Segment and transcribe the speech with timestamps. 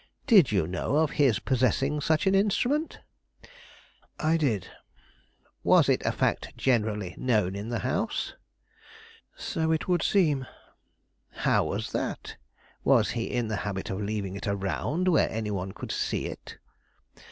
[0.25, 3.01] Did you know of his possessing such an instrument?"
[4.19, 4.67] "I did."
[5.63, 8.33] "Was it a fact generally known in the house?"
[9.35, 10.47] "So it would seem."
[11.29, 12.35] "How was that?
[12.83, 16.57] Was he in the habit of leaving it around where any one could see it?"